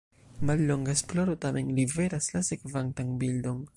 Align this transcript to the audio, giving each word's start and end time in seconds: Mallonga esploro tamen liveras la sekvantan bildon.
Mallonga 0.49 0.95
esploro 0.95 1.35
tamen 1.43 1.69
liveras 1.81 2.33
la 2.39 2.43
sekvantan 2.49 3.13
bildon. 3.25 3.63